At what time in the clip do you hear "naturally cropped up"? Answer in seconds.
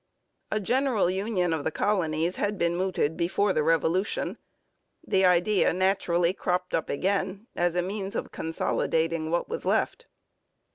5.73-6.89